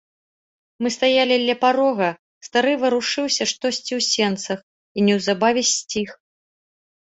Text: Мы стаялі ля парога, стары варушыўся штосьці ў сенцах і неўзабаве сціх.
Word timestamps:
Мы 0.85 0.91
стаялі 0.95 1.35
ля 1.47 1.55
парога, 1.65 2.07
стары 2.47 2.73
варушыўся 2.85 3.43
штосьці 3.53 3.93
ў 3.99 4.01
сенцах 4.13 4.59
і 4.97 5.09
неўзабаве 5.11 5.61
сціх. 5.77 6.09